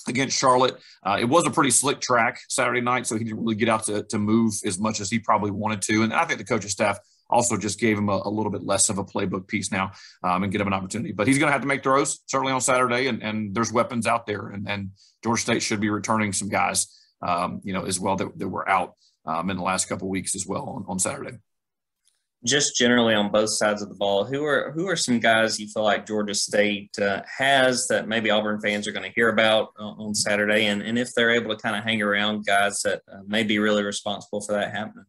[0.09, 0.77] against Charlotte.
[1.05, 3.85] Uh, it was a pretty slick track Saturday night, so he didn't really get out
[3.85, 6.03] to, to move as much as he probably wanted to.
[6.03, 8.89] And I think the coaching staff also just gave him a, a little bit less
[8.89, 9.93] of a playbook piece now
[10.23, 11.13] um, and get him an opportunity.
[11.13, 14.07] But he's going to have to make throws certainly on Saturday, and, and there's weapons
[14.07, 14.49] out there.
[14.49, 14.91] And, and
[15.23, 16.87] Georgia State should be returning some guys,
[17.23, 20.35] um, you know, as well that, that were out um, in the last couple weeks
[20.37, 21.39] as well on, on Saturday
[22.47, 25.69] just generally on both sides of the ball, who are who are some guys you
[25.69, 29.73] feel like Georgia State uh, has that maybe Auburn fans are going to hear about
[29.79, 33.03] uh, on Saturday, and, and if they're able to kind of hang around guys that
[33.13, 35.05] uh, may be really responsible for that happening?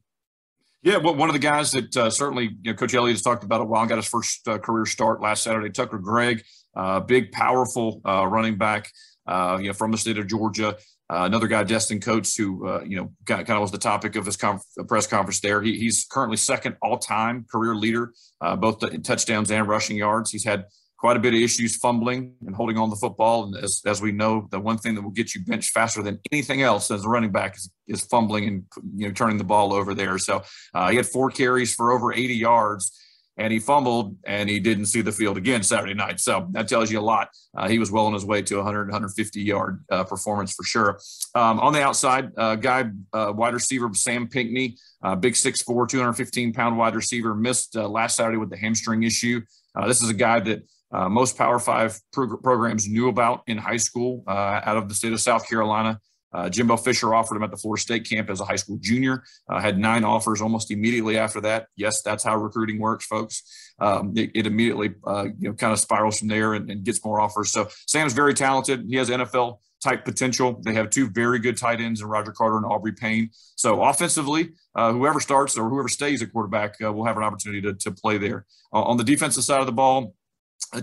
[0.84, 3.44] Yeah, well, one of the guys that uh, certainly you know, Coach Elliott has talked
[3.44, 5.70] about a while, got his first uh, career start last Saturday.
[5.70, 6.44] Tucker Gregg,
[6.76, 8.92] uh, big, powerful running back,
[9.28, 10.78] you know, from the state of Georgia.
[11.10, 14.26] Uh, another guy, Destin Coates, who uh, you know kind of was the topic of
[14.26, 15.62] his conf- press conference there.
[15.62, 20.32] He, he's currently second all-time career leader, uh, both in touchdowns and rushing yards.
[20.32, 20.66] He's had
[20.98, 23.46] quite a bit of issues fumbling and holding on the football.
[23.46, 26.20] And as, as we know, the one thing that will get you benched faster than
[26.32, 28.64] anything else as a running back is, is fumbling and
[28.96, 30.18] you know turning the ball over there.
[30.18, 30.44] So
[30.74, 32.92] uh, he had four carries for over 80 yards
[33.38, 36.20] and he fumbled and he didn't see the field again Saturday night.
[36.20, 37.30] So that tells you a lot.
[37.56, 41.00] Uh, he was well on his way to 100, 150 yard uh, performance for sure.
[41.36, 46.54] Um, on the outside, uh, guy, uh, wide receiver Sam Pinckney, uh, big 6'4, 215
[46.54, 49.42] pound wide receiver, missed uh, last Saturday with the hamstring issue.
[49.86, 50.64] this is a guy that
[51.10, 55.22] most Power Five pro- programs knew about in high school out of the state of
[55.22, 56.00] South Carolina.
[56.38, 59.24] Uh, Jimbo Fisher offered him at the Florida State camp as a high school junior.
[59.50, 61.66] Uh, had nine offers almost immediately after that.
[61.76, 63.74] Yes, that's how recruiting works, folks.
[63.80, 67.04] Um, it, it, immediately uh, you know kind of spirals from there and, and, gets
[67.04, 67.52] more offers.
[67.52, 68.86] So Sam's very talented.
[68.88, 70.62] He has NFL type potential.
[70.64, 73.32] They have two very good tight ends in Roger Carter and Aubrey Payne.
[73.56, 77.62] So offensively, uh, whoever starts or whoever stays at quarterback uh, will have an opportunity
[77.64, 78.46] to, to play there.
[78.72, 80.14] Uh, on the defensive side of the ball,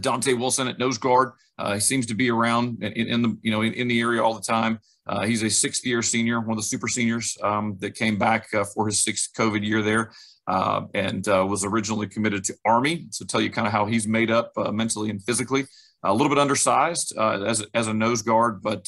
[0.01, 1.33] Dante Wilson at nose guard.
[1.59, 4.23] Uh, he seems to be around in, in the you know in, in, the area
[4.23, 4.81] all the time.
[5.07, 8.49] Uh, he's a sixth year senior, one of the super seniors um, that came back
[8.55, 10.13] uh, for his sixth COVID year there,
[10.47, 13.07] uh, and uh, was originally committed to Army.
[13.11, 15.67] So tell you kind of how he's made up uh, mentally and physically.
[16.03, 18.87] A little bit undersized as a, as a nose guard, but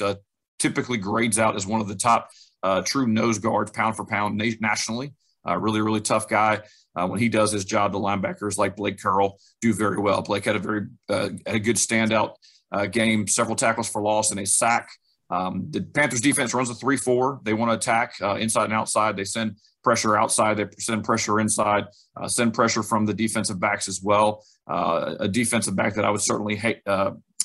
[0.59, 2.29] typically grades out as one of the top
[2.85, 5.15] true nose guards pound for pound nationally.
[5.47, 6.61] really really tough guy
[6.97, 10.23] uh, when he does his job, the linebackers like Blake Curl do very well.
[10.23, 12.37] Blake had a very uh, had a good standout
[12.73, 14.89] uh, game, several tackles for loss and a sack.
[15.31, 17.41] Um, the Panthers defense runs a 3 4.
[17.43, 19.17] They want to attack uh, inside and outside.
[19.17, 21.87] They send pressure outside, they send pressure inside,
[22.21, 24.45] uh, send pressure from the defensive backs as well.
[24.69, 26.83] Uh, a defensive back that I would certainly hate,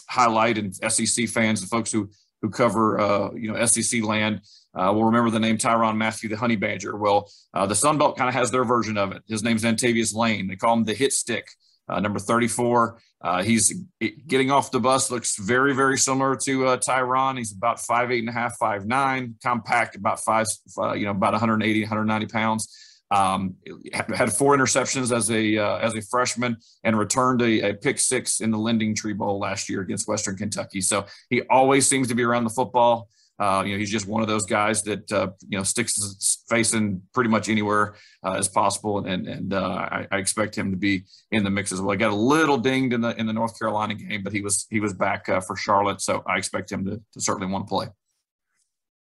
[0.10, 2.10] highlight and SEC fans, the folks who
[2.42, 4.42] who cover you know SEC land
[4.74, 6.96] uh, will remember the name Tyrann Mathieu, the honey badger.
[6.96, 9.24] Well, uh, the Sun Belt kind of has their version of it.
[9.28, 10.48] His name's Antavius Lane.
[10.48, 11.48] They call him the hit stick,
[11.90, 13.00] uh, number 34.
[13.22, 13.74] Uh, he's
[14.28, 17.38] getting off the bus, looks very, very similar to uh, Tyrann.
[17.38, 21.12] He's about five, eight and a half, five, nine, compact, about five, uh, you know,
[21.12, 22.76] about 180, 190 pounds.
[23.12, 23.56] Um,
[24.14, 28.40] had four interceptions as a uh, as a freshman and returned a, a, pick six
[28.40, 30.80] in the Lending Tree Bowl last year against Western Kentucky.
[30.80, 33.10] So he always seems to be around the football.
[33.40, 36.44] Uh, you know, he's just one of those guys that uh, you know sticks his
[36.48, 40.70] face in pretty much anywhere uh, as possible, and and uh, I, I, expect him
[40.70, 41.92] to be in the mix as well.
[41.92, 44.68] He got a little dinged in the in the North Carolina game, but he was
[44.70, 47.70] he was back uh, for Charlotte, so I expect him to, to certainly want to
[47.70, 47.88] play.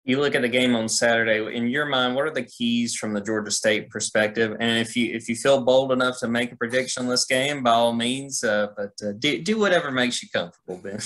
[0.04, 1.56] You look at the game on Saturday.
[1.56, 4.54] In your mind, what are the keys from the Georgia State perspective?
[4.60, 7.62] And if you if you feel bold enough to make a prediction on this game,
[7.62, 11.00] by all means, uh, but do do whatever makes you comfortable, Ben.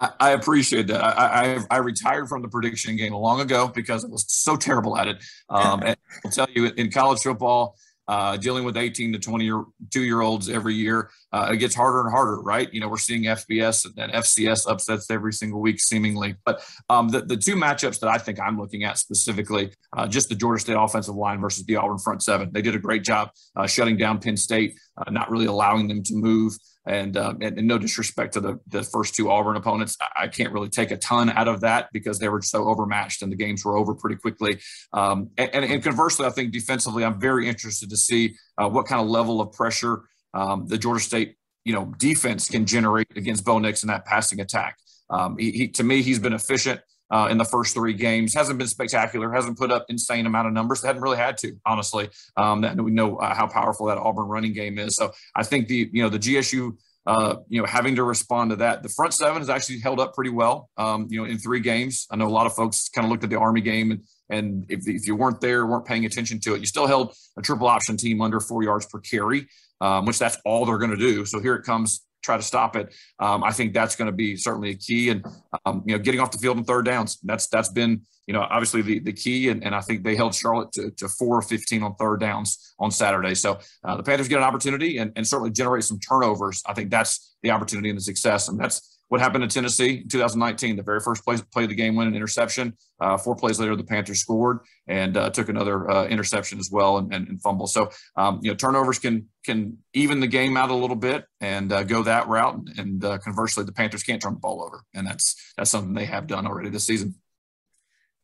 [0.00, 1.02] I, appreciate that.
[1.02, 4.96] I, I, I retired from the prediction game long ago because I was so terrible
[4.96, 5.22] at it.
[5.50, 7.76] Um, and I'll tell you, in college football,
[8.10, 12.10] uh, dealing with 18 to 22 year olds every year, uh, it gets harder and
[12.10, 12.72] harder, right?
[12.74, 16.34] You know, we're seeing FBS and FCS upsets every single week, seemingly.
[16.44, 20.28] But um, the, the two matchups that I think I'm looking at specifically, uh, just
[20.28, 22.50] the Georgia State offensive line versus the Auburn front seven.
[22.52, 26.02] They did a great job uh, shutting down Penn State, uh, not really allowing them
[26.02, 26.58] to move.
[26.90, 30.28] And, uh, and, and, no disrespect to the, the first two Auburn opponents, I, I,
[30.28, 33.36] can't really take a ton out of that because they were so overmatched and the
[33.36, 34.58] games were over pretty quickly.
[34.92, 39.00] Um, and, and, conversely, I think defensively, I'm very interested to see uh, what kind
[39.00, 40.02] of level of pressure
[40.34, 44.40] um, the Georgia State you know defense can generate against Bo Nix in that passing
[44.40, 44.76] attack.
[45.10, 48.34] Um, he, he, to me, he's been efficient uh, in the first three games.
[48.34, 49.32] Hasn't been spectacular.
[49.32, 50.82] Hasn't put up insane amount of numbers.
[50.82, 52.08] Hadn't really had to, honestly.
[52.36, 54.96] Um, that we know uh, how powerful that Auburn running game is.
[54.96, 56.76] So I think the you know the GSU.
[57.06, 58.82] Uh, you know, having to respond to that.
[58.82, 60.68] The front seven has actually held up pretty well.
[60.76, 63.24] Um, you know, in three games, I know a lot of folks kind of looked
[63.24, 66.54] at the Army game and and if, if you weren't there, weren't paying attention to
[66.54, 69.48] it, you still held a triple option team under four yards per carry,
[69.80, 71.24] um, which that's all they're going to do.
[71.24, 72.94] So here it comes try to stop it.
[73.18, 75.10] Um, I think that's going to be certainly a key.
[75.10, 75.24] And
[75.64, 78.42] um, you know, getting off the field in third downs that's that's been you know
[78.42, 79.48] obviously the the key.
[79.48, 82.74] And, and I think they held Charlotte to, to four or fifteen on third downs
[82.78, 83.34] on Saturday.
[83.34, 86.62] So uh, the Panthers get an opportunity and, and certainly generate some turnovers.
[86.66, 90.08] I think that's the opportunity and the success, and that's what happened in Tennessee in
[90.08, 90.76] 2019.
[90.76, 92.76] The very first play, play of the game, win an interception.
[93.00, 96.98] Uh, four plays later, the Panthers scored and uh, took another uh, interception as well
[96.98, 97.66] and, and, and fumble.
[97.66, 101.72] So um, you know turnovers can can even the game out a little bit and
[101.72, 102.60] uh, go that route.
[102.78, 106.04] And uh, conversely, the Panthers can't turn the ball over, and that's that's something they
[106.04, 107.16] have done already this season.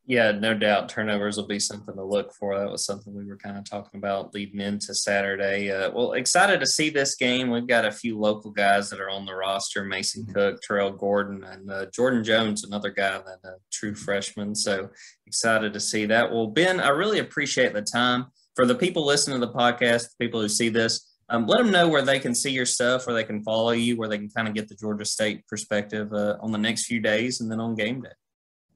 [0.08, 2.56] Yeah, no doubt turnovers will be something to look for.
[2.56, 5.72] That was something we were kind of talking about leading into Saturday.
[5.72, 7.50] Uh, well, excited to see this game.
[7.50, 10.32] We've got a few local guys that are on the roster Mason mm-hmm.
[10.32, 14.54] Cook, Terrell Gordon, and uh, Jordan Jones, another guy that a uh, true freshman.
[14.54, 14.90] So
[15.26, 16.30] excited to see that.
[16.30, 18.26] Well, Ben, I really appreciate the time.
[18.54, 21.72] For the people listening to the podcast, the people who see this, um, let them
[21.72, 24.30] know where they can see your stuff, where they can follow you, where they can
[24.30, 27.58] kind of get the Georgia State perspective uh, on the next few days and then
[27.58, 28.10] on game day.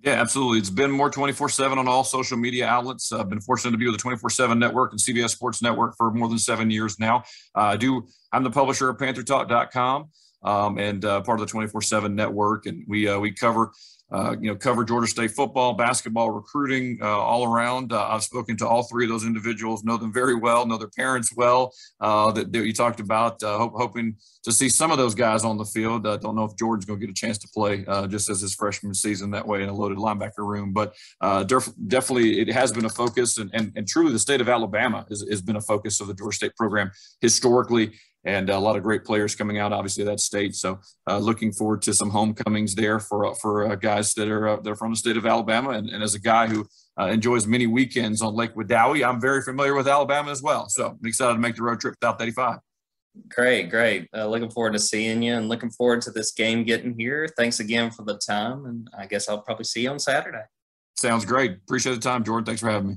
[0.02, 0.58] Yeah, absolutely.
[0.60, 3.12] It's Ben Moore 24 7 on all social media outlets.
[3.12, 6.10] I've been fortunate to be with the 24 7 network and CBS Sports Network for
[6.10, 7.18] more than seven years now.
[7.54, 10.08] Uh, I do, I'm the publisher of PantherTalk.com
[10.42, 12.64] um, and uh, part of the 24 7 network.
[12.64, 13.72] And we, uh, we cover
[14.12, 17.92] uh, you know, cover Georgia State football, basketball, recruiting, uh, all around.
[17.92, 20.88] Uh, I've spoken to all three of those individuals, know them very well, know their
[20.88, 21.72] parents well.
[22.00, 25.44] Uh, that, that, you talked about, uh, hope, hoping to see some of those guys
[25.44, 26.06] on the field.
[26.06, 28.54] Uh, don't know if Jordan's going to get a chance to play just as his
[28.54, 30.94] freshman season that way in a loaded linebacker room, but
[31.46, 35.04] def- definitely it has been a focus, and, and, and truly the state of Alabama
[35.08, 37.92] has, has been a focus of the Georgia State program historically
[38.24, 40.54] and a lot of great players coming out, obviously that state.
[40.54, 44.48] So uh, looking forward to some homecomings there for uh, for uh, guys that are
[44.48, 45.70] uh, they're from the state of Alabama.
[45.70, 46.66] And, and as a guy who
[46.98, 50.68] uh, enjoys many weekends on Lake Wedowee, I'm very familiar with Alabama as well.
[50.68, 52.58] So I'm excited to make the road trip to South 85.
[53.28, 54.08] Great, great.
[54.16, 57.28] Uh, looking forward to seeing you and looking forward to this game getting here.
[57.36, 60.42] Thanks again for the time, and I guess I'll probably see you on Saturday.
[60.96, 61.52] Sounds great.
[61.52, 62.44] Appreciate the time, Jordan.
[62.44, 62.96] Thanks for having me.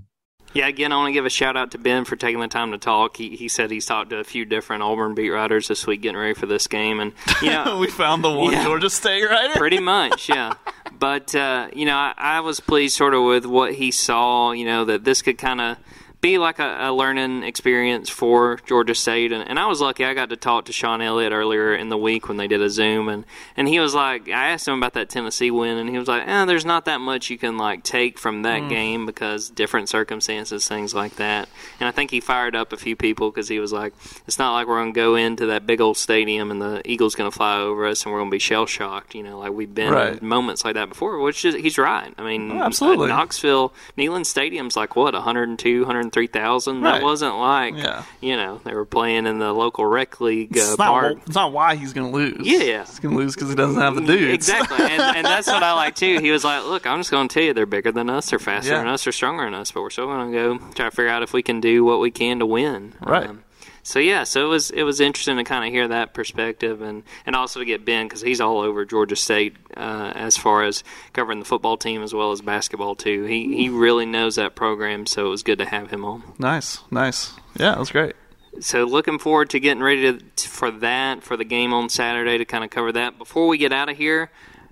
[0.53, 2.71] Yeah, again, I want to give a shout out to Ben for taking the time
[2.71, 3.17] to talk.
[3.17, 6.17] He, he said he's talked to a few different Auburn beat writers this week getting
[6.17, 8.63] ready for this game, and you know, we found the one Yeah.
[8.63, 9.53] Georgia State writer.
[9.57, 10.53] pretty much, yeah.
[10.97, 14.51] But uh, you know, I, I was pleased sort of with what he saw.
[14.51, 15.77] You know, that this could kind of
[16.23, 19.33] be like a, a learning experience for Georgia State.
[19.33, 21.97] And, and, I was lucky; I got to talk to Shawn Elliott earlier in the
[21.97, 23.25] week when they did a Zoom, and
[23.57, 26.25] and he was like, I asked him about that Tennessee win, and he was like,
[26.25, 28.69] eh, "There's not that much you can like take from that mm.
[28.69, 31.49] game because different circumstances, things like that."
[31.81, 33.93] And I think he fired up a few people because he was like,
[34.25, 37.15] "It's not like we're going to go into that big old stadium and the Eagles
[37.15, 39.51] going to fly over us and we're going to be shell shocked." You know, like
[39.51, 40.21] we've been right.
[40.21, 42.13] moments like that before, which is he's right.
[42.17, 46.91] I mean, oh, absolutely, Knoxville, Neyland Stadium's like what 102, 103 3000 right.
[46.91, 48.03] that wasn't like yeah.
[48.21, 51.51] you know they were playing in the local rec league uh, it's, not, it's not
[51.51, 52.47] why he's going to lose.
[52.47, 52.85] Yeah.
[52.85, 54.33] He's going to lose because he doesn't have the mm, dudes.
[54.33, 54.77] exactly.
[54.85, 56.19] And, and, that's what i like too.
[56.19, 58.39] He was like look i'm just going to tell you they're bigger than us they're
[58.39, 58.77] faster yeah.
[58.79, 61.09] than us they're stronger than us but we're still going to go try to figure
[61.09, 62.93] out if we can do what we can to win.
[63.01, 63.29] Right.
[63.29, 63.43] Um,
[63.83, 67.03] so yeah, so it was it was interesting to kind of hear that perspective, and
[67.25, 70.83] and also to get Ben because he's all over Georgia State uh, as far as
[71.13, 73.23] covering the football team as well as basketball too.
[73.25, 76.23] He he really knows that program, so it was good to have him on.
[76.39, 77.33] Nice, nice.
[77.59, 78.15] Yeah, it was great.
[78.59, 82.45] So looking forward to getting ready to, for that for the game on Saturday to
[82.45, 83.17] kind of cover that.
[83.17, 84.29] Before we get out of here,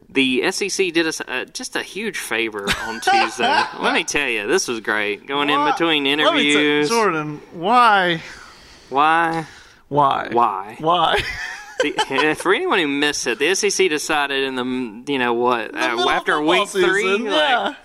[0.07, 3.63] the SEC did us uh, just a huge favor on Tuesday.
[3.79, 5.25] Let me tell you, this was great.
[5.25, 6.89] Going in Why- between Let me tell- interviews.
[6.89, 8.21] Jordan, why?
[8.91, 9.47] Why?
[9.87, 10.29] Why?
[10.31, 10.75] Why?
[10.79, 11.21] Why?
[11.81, 16.09] The, for anyone who missed it, the SEC decided in the you know what uh,
[16.09, 17.75] after week three, season, like, yeah.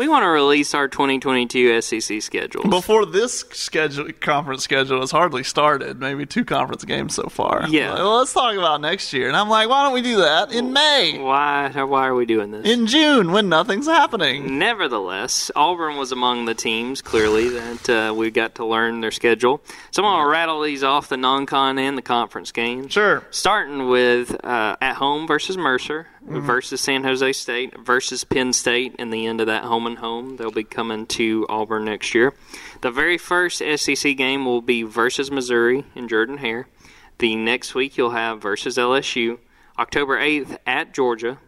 [0.00, 2.64] We want to release our 2022 SEC schedules.
[2.64, 7.66] Before this schedule, conference schedule has hardly started, maybe two conference games so far.
[7.68, 7.90] Yeah.
[7.90, 9.28] Like, well, let's talk about next year.
[9.28, 11.68] And I'm like, why don't we do that in May, why?
[11.68, 12.64] Why are we doing this?
[12.66, 14.58] in June, when nothing's happening?
[14.58, 19.62] Nevertheless, Auburn was among the teams, clearly, that uh, we got to learn their schedule.
[19.90, 22.92] So I'm going to rattle these off the non con and the conference games.
[22.92, 23.22] Sure.
[23.30, 26.46] Starting with uh, at home versus Mercer Mm-hmm.
[26.46, 30.36] versus San Jose State versus Penn State in the end of that home and home.
[30.36, 32.34] They'll be coming to Auburn next year.
[32.82, 36.68] The very first SEC game will be versus Missouri in Jordan Hare.
[37.18, 39.38] The next week you'll have versus LSU.
[39.78, 41.38] October 8th at Georgia.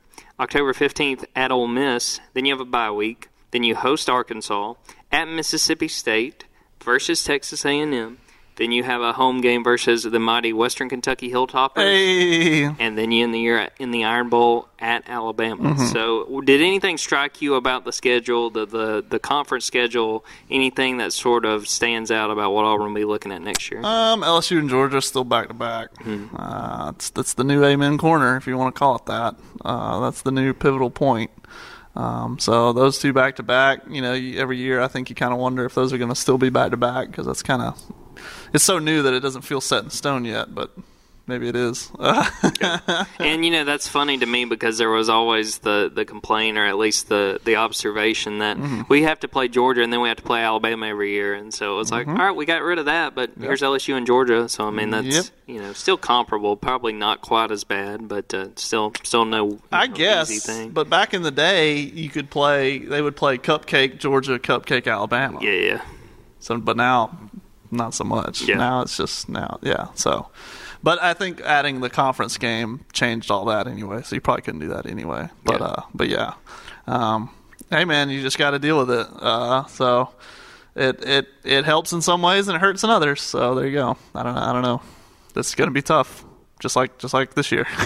[0.40, 2.20] October 15th at Ole Miss.
[2.32, 3.28] Then you have a bye week.
[3.50, 4.74] Then you host Arkansas
[5.12, 6.46] at Mississippi State
[6.82, 8.18] versus Texas A&M.
[8.56, 12.64] Then you have a home game versus the mighty Western Kentucky Hilltoppers Hey.
[12.64, 15.70] and then you end the year in the Iron Bowl at Alabama.
[15.70, 15.86] Mm-hmm.
[15.86, 21.12] So, did anything strike you about the schedule, the, the the conference schedule, anything that
[21.12, 23.80] sort of stands out about what Auburn will be looking at next year?
[23.84, 25.88] Um, LSU and Georgia still back to back.
[26.02, 26.26] Hmm.
[26.36, 29.34] Uh, that's the new amen corner, if you want to call it that.
[29.64, 31.30] Uh, that's the new pivotal point.
[31.94, 35.32] Um, so those two back to back, you know, every year I think you kind
[35.32, 37.60] of wonder if those are going to still be back to back because that's kind
[37.62, 37.78] of
[38.52, 40.70] it's so new that it doesn't feel set in stone yet, but
[41.26, 41.90] maybe it is.
[43.18, 46.64] and you know that's funny to me because there was always the the complaint or
[46.64, 48.82] at least the the observation that Mm-hmm.
[48.88, 51.52] we have to play Georgia and then we have to play Alabama every year, and
[51.54, 52.10] so it was Mm-hmm.
[52.10, 54.48] like, all right, we got rid of that, but here's LSU and Georgia.
[54.48, 55.24] So I mean that's Yep.
[55.46, 59.62] you know still comparable, probably not quite as bad, but uh, still still no you
[59.72, 62.78] I know, guess, but back in the day, you could play.
[62.78, 65.38] They would play Cupcake Georgia, Cupcake Alabama.
[65.42, 65.82] yeah, yeah.
[66.40, 67.16] So, but now,
[67.72, 68.42] not so much.
[68.42, 68.56] Yeah.
[68.56, 69.88] Now it's just now, yeah.
[69.94, 70.28] So,
[70.82, 74.02] but I think adding the conference game changed all that anyway.
[74.02, 75.28] So you probably couldn't do that anyway.
[75.44, 75.66] But Yeah.
[75.66, 76.34] uh, but yeah.
[76.86, 77.30] Um,
[77.70, 79.06] hey man, you just got to deal with it.
[79.20, 80.10] Uh, so
[80.74, 83.20] it it it helps in some ways and it hurts in others.
[83.22, 83.96] So there you go.
[84.14, 84.36] I don't.
[84.36, 84.82] I don't know.
[85.34, 86.24] This is gonna be tough.
[86.62, 87.66] Just like just like this year.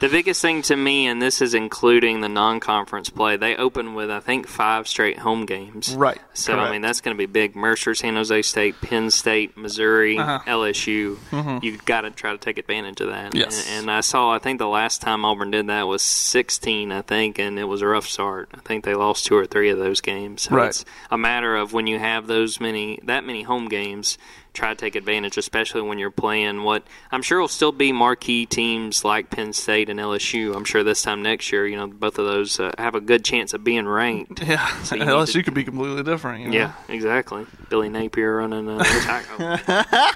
[0.00, 4.10] The biggest thing to me, and this is including the non-conference play, they open with
[4.10, 5.94] I think five straight home games.
[5.94, 7.56] Right, So I mean that's going to be big.
[7.56, 10.40] Mercer, San Jose State, Penn State, Missouri, Uh-huh.
[10.46, 11.18] LSU.
[11.62, 13.30] You've got to try to take advantage of that.
[13.32, 13.38] Mm-hmm.
[13.38, 13.68] Yes.
[13.70, 14.32] And, and I saw.
[14.32, 16.92] I think the last time Auburn did that was 16.
[16.92, 18.50] I think, and it was a rough start.
[18.54, 20.42] I think they lost two or three of those games.
[20.42, 20.68] So Right.
[20.68, 24.16] it's a matter of when you have those many that many home games
[24.54, 28.46] try to take advantage, especially when you're playing what I'm sure will still be marquee
[28.46, 30.54] teams like Penn State and LSU.
[30.56, 33.24] I'm sure this time next year, you know, both of those uh, have a good
[33.24, 34.42] chance of being ranked.
[34.42, 34.66] yeah.
[34.92, 36.42] you need LSU to- could be completely different.
[36.44, 36.54] You know?
[36.56, 37.46] Yeah, exactly.
[37.68, 39.58] Billy Napier running uh, tackle.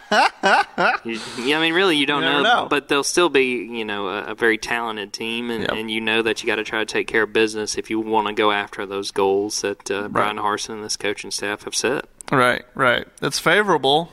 [1.05, 2.67] You- yeah, I mean, really, you don't You know, know.
[2.71, 5.73] but they'll still be, you know, a, a very talented team, and, Yep.
[5.73, 7.99] and you know that you got to try to take care of business if you
[8.01, 11.75] want to go after those goals that uh, Bryan Harsin and this coaching staff have
[11.75, 12.05] set.
[12.31, 12.65] Right.
[12.75, 13.07] Right.
[13.23, 14.11] It's favorable.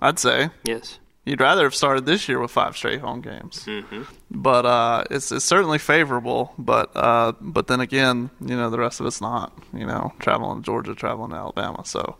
[0.00, 0.50] I'd say.
[0.64, 0.98] Yes.
[1.26, 5.30] You'd rather have started this year with five straight home games, hmm but uh, it's
[5.30, 6.52] it's certainly favorable.
[6.58, 9.52] But uh, but then again, you know, the rest of it's not.
[9.74, 11.84] You know, traveling to Georgia, traveling to Alabama.
[11.84, 12.16] So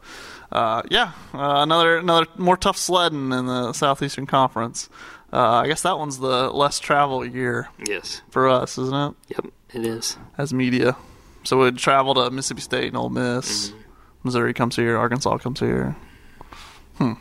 [0.53, 4.91] uh, yeah, uh, another another more tough sledding in the Southeastern Conference.
[5.33, 8.21] Uh, I guess that one's the less travel year Yes.
[8.31, 9.15] for us, isn't it?
[9.29, 9.53] Yep.
[9.75, 10.19] It is.
[10.37, 10.97] As media,
[11.45, 13.73] so we'd travel to Mississippi State and Ole Miss.
[14.25, 15.97] Missouri comes here, Arkansas comes here.
[16.99, 17.13] Hmm.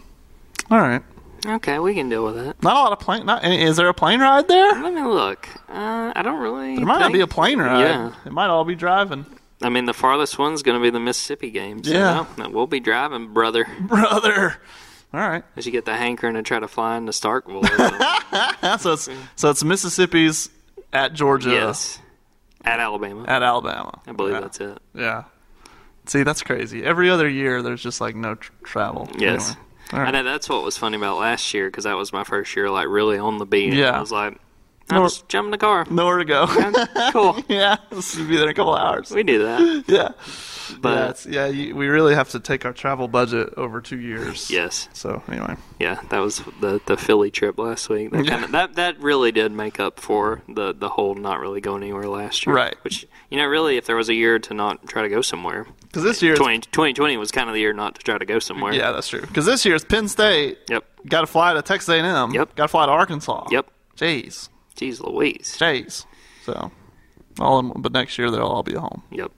[0.71, 1.01] All right.
[1.45, 2.61] Okay, we can deal with that.
[2.61, 3.25] Not a lot of plane.
[3.25, 4.81] Not is there a plane ride there?
[4.81, 5.47] Let me look.
[5.69, 6.75] Uh, I don't really.
[6.75, 7.81] There might not be a plane ride.
[7.81, 8.13] Yeah.
[8.25, 9.25] It might all be driving.
[9.61, 11.87] I mean, the farthest one's going to be the Mississippi games.
[11.87, 12.25] so Yeah.
[12.37, 13.65] no, we'll be driving, brother.
[13.79, 14.55] Brother.
[15.13, 15.43] All right.
[15.55, 17.65] As you get the hankering to try to fly into Starkville.
[18.79, 20.49] so it's so it's Mississippi's
[20.93, 21.99] at Georgia yes.
[22.63, 23.23] At Alabama.
[23.27, 24.01] at Alabama.
[24.05, 24.39] I believe yeah.
[24.41, 24.77] that's it.
[24.93, 25.23] Yeah.
[26.05, 26.83] See, that's crazy.
[26.83, 29.09] Every other year, there's just like no tr- travel.
[29.17, 29.51] Yes.
[29.51, 29.65] Anyway.
[29.93, 32.55] All I know that's what was funny about last year because that was my first
[32.55, 33.73] year, like really on the beat.
[33.73, 33.91] Yeah.
[33.91, 34.37] I was like,
[34.91, 35.85] I Nor- just jump in the car.
[35.89, 36.47] Nowhere to go.
[37.11, 37.37] cool.
[37.47, 37.77] yeah.
[37.91, 39.11] We'll be there in a couple hours.
[39.11, 39.83] We do that.
[39.87, 40.09] Yeah.
[40.81, 44.51] But yeah, yeah you, we really have to take our travel budget over two years.
[44.51, 48.11] yes, So anyway, yeah, that was the the Philly trip last week.
[48.11, 48.31] That, Yeah.
[48.41, 52.07] kinda, that that really did make up for the the whole not really going anywhere
[52.07, 52.55] last year.
[52.55, 52.75] Right.
[52.83, 55.65] Which you know, really, if there was a year to not try to go somewhere,
[55.89, 58.39] because this year, 20, 2020 was kind of the year not to try to go
[58.39, 58.73] somewhere.
[58.73, 59.21] yeah, that's true.
[59.21, 60.57] Because this year it's Penn State.
[60.69, 60.83] Yep.
[61.07, 62.31] Got to fly to Texas A&M.
[62.33, 62.55] Yep.
[62.55, 63.47] Got to fly to Arkansas.
[63.51, 63.67] Yep.
[63.97, 64.49] Jeez.
[64.75, 65.57] Jeez Louise.
[65.59, 66.05] Jeez.
[66.45, 66.71] So,
[67.39, 69.03] all in, but next year they'll all be home.
[69.11, 69.31] Yep.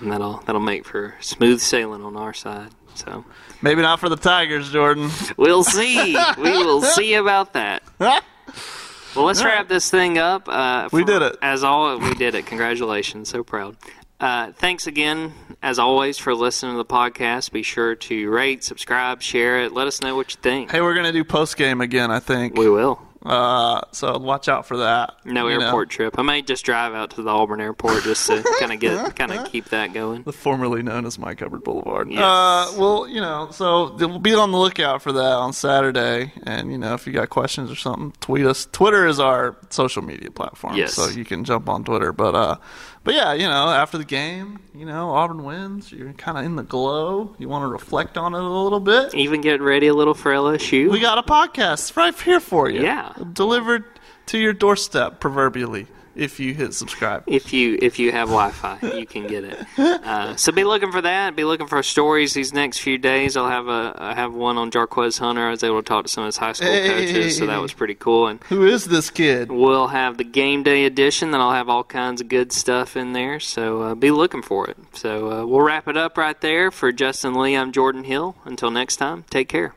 [0.00, 2.68] And that'll that'll make for smooth sailing on our side.
[2.94, 3.24] So
[3.62, 5.10] Maybe not for the Tigers, Jordan.
[5.38, 6.14] we'll see.
[6.38, 7.82] we will see about that.
[9.14, 10.46] Well, let's wrap this thing up.
[10.46, 11.36] Uh, We did it.
[11.40, 12.44] As all, we did it.
[12.44, 13.30] Congratulations.
[13.30, 13.74] So proud.
[14.18, 17.52] Uh, thanks again, as always, for listening to the podcast.
[17.52, 19.72] Be sure to rate, subscribe, share it.
[19.72, 20.70] Let us know what you think.
[20.70, 22.10] hey, we're gonna do post game again.
[22.10, 22.56] I think.
[22.56, 23.02] We will.
[23.24, 25.14] Uh, so watch out for that.
[25.24, 26.16] No You know, airport trip.
[26.16, 29.32] I may just drive out to the Auburn airport just to kind of get, kind
[29.32, 30.22] of keep that going.
[30.22, 32.08] the formerly known as My Cupboard Boulevard.
[32.08, 32.20] Yes.
[32.20, 36.32] Uh, well, you know, so we'll be on the lookout for that on Saturday.
[36.44, 38.68] And you know, if you got questions or something, tweet us.
[38.70, 40.94] Twitter is our social media platform, Yes.
[40.94, 42.12] so you can jump on Twitter.
[42.12, 42.56] But uh,
[43.06, 45.92] but yeah, you know, after the game, you know, Auburn wins.
[45.92, 47.36] You're kind of in the glow.
[47.38, 49.14] You want to reflect on it a little bit.
[49.14, 50.90] Even get ready a little for LSU.
[50.90, 52.82] We got a podcast right here for you.
[52.82, 53.14] Yeah.
[53.32, 53.84] delivered
[54.26, 55.86] to your doorstep, proverbially,
[56.16, 57.22] if you hit subscribe.
[57.26, 59.58] if you if you have Wi-Fi, you can get it.
[60.06, 61.34] Uh, so be looking for that.
[61.36, 63.36] Be looking for stories these next few days.
[63.36, 65.46] I'll have a I have one on Jarquez Hunter.
[65.46, 67.72] I was able to talk to some of his high school coaches, so that was
[67.72, 68.26] pretty cool.
[68.28, 69.50] And Who is this kid?
[69.50, 71.30] we'll have the game day edition.
[71.32, 73.40] Then I'll have all kinds of good stuff in there.
[73.40, 74.76] So uh, be looking for it.
[74.94, 77.54] So uh, we'll wrap it up right there for Justin Lee.
[77.56, 78.36] I'm Jordan Hill.
[78.44, 79.74] Until next time, take care.